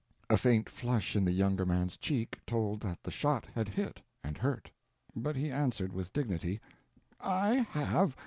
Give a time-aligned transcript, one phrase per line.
[0.31, 4.35] A faint flush in the younger man's cheek told that the shot had hit and
[4.35, 4.71] hurt;
[5.15, 6.59] but he answered with dignity:
[7.19, 8.15] "I have.